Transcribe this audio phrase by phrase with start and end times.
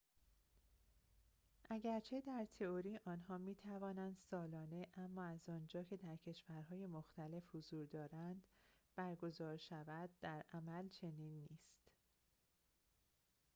[1.69, 7.85] اگرچه در تئوری آنها می توانند سالانه اما از آنجا که در کشورهای مختلف حضور
[7.87, 8.43] دارند
[8.95, 11.81] برگزار شوند، در عمل چنین نیست